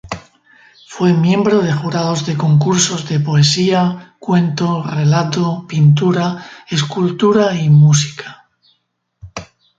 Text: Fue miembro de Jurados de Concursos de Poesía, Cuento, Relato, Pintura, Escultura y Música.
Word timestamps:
Fue 0.87 1.13
miembro 1.13 1.61
de 1.61 1.71
Jurados 1.73 2.25
de 2.25 2.35
Concursos 2.35 3.07
de 3.07 3.19
Poesía, 3.19 4.15
Cuento, 4.17 4.81
Relato, 4.81 5.63
Pintura, 5.67 6.43
Escultura 6.67 7.53
y 7.53 7.69
Música. 7.69 8.47